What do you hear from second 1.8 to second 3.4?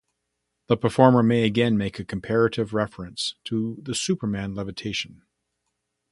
a comparative reference